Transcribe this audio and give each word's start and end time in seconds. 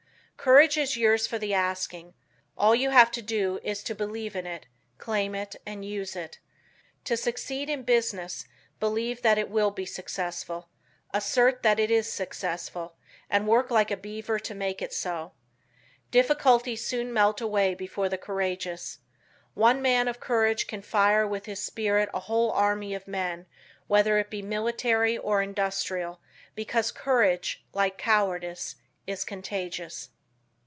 Courage 0.43 0.75
is 0.75 0.97
yours 0.97 1.27
for 1.27 1.37
the 1.37 1.53
asking. 1.53 2.15
All 2.57 2.73
you 2.73 2.89
have 2.89 3.11
to 3.11 3.21
do 3.21 3.59
is 3.61 3.83
to 3.83 3.93
believe 3.93 4.35
in 4.35 4.47
it, 4.47 4.65
claim 4.97 5.35
it 5.35 5.55
and 5.67 5.85
use 5.85 6.15
it. 6.15 6.39
To 7.03 7.15
succeed 7.15 7.69
in 7.69 7.83
business 7.83 8.45
believe 8.79 9.21
that 9.21 9.37
it 9.37 9.51
will 9.51 9.69
be 9.69 9.85
successful, 9.85 10.67
assert 11.13 11.61
that 11.61 11.79
it 11.79 11.91
is 11.91 12.11
successful, 12.11 12.95
and 13.29 13.47
work 13.47 13.69
like 13.69 13.91
a 13.91 13.95
beaver 13.95 14.39
to 14.39 14.55
make 14.55 14.81
it 14.81 14.91
so. 14.95 15.33
Difficulties 16.09 16.83
soon 16.83 17.13
melt 17.13 17.39
away 17.39 17.75
before 17.75 18.09
the 18.09 18.17
courageous. 18.17 18.97
One 19.53 19.79
man 19.79 20.07
of 20.07 20.19
courage 20.19 20.65
can 20.65 20.81
fire 20.81 21.27
with 21.27 21.45
his 21.45 21.61
spirit 21.63 22.09
a 22.15 22.19
whole 22.21 22.49
army 22.49 22.95
of 22.95 23.07
men, 23.07 23.45
whether 23.85 24.17
it 24.17 24.31
be 24.31 24.41
military 24.41 25.19
or 25.19 25.43
industrial, 25.43 26.19
because 26.55 26.91
courage, 26.91 27.63
like 27.73 27.99
cowardice, 27.99 28.77
is 29.05 29.23
contagious. 29.23 30.09